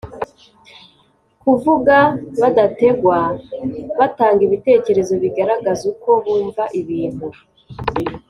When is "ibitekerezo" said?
4.47-5.13